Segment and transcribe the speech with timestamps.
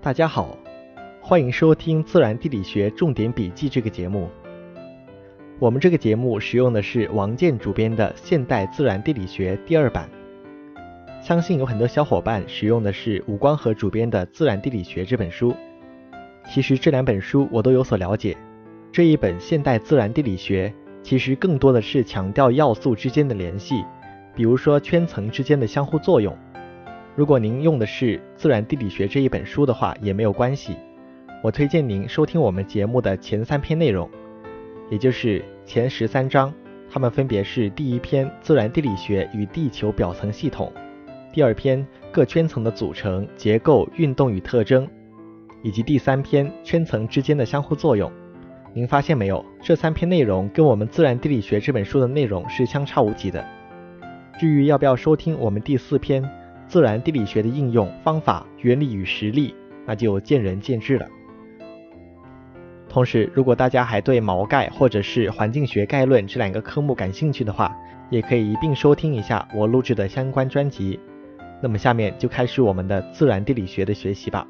[0.00, 0.56] 大家好，
[1.20, 4.30] 欢迎收听《自然地理学重点笔记》这个节目。
[5.58, 10.08] 我们这个节目使用的是王健主编的《现代自然地理学》第二版。
[11.20, 15.52] 相信有很多小伙伴使用的是吴光和主编的《自然地理学》这本书。
[16.48, 18.36] 其实这两本书我都有所了解。
[18.92, 20.68] 这一本《现代自然地理学》
[21.02, 23.84] 其实更多的是强调要素之间的联系，
[24.36, 26.38] 比如说圈层之间的相互作用。
[27.18, 30.76] 如果您用的是《自然地理学》这一本书的话，也没有关系。
[31.42, 34.08] 我推荐您收听我们节目的前三篇内容，
[34.88, 36.54] 也就是前十三章，
[36.88, 40.72] 它们分别是第一篇《自然地理学与地球表层系统》，
[41.34, 41.80] 第二篇
[42.12, 44.86] 《各圈层的组成、结构、运动与特征》，
[45.64, 48.08] 以及第三篇《圈层之间的相互作用》。
[48.72, 49.44] 您发现没有？
[49.60, 53.44] 这三篇内容跟我们《自然地理学》这本书的内容是相差无几的。
[54.38, 56.22] 至于要不要收听我们第四篇？
[56.68, 59.54] 自然地理学的应用方法、原理与实例，
[59.86, 61.08] 那就见仁见智了。
[62.88, 67.76] 同时，如果大家还对毛概或者是环境学概论这两个科目感兴趣的话，
[68.08, 70.98] 也可以一并收听一下我录制的相关专辑。
[71.60, 74.48] 那么，下面就开始我们的自然地理学的学习吧。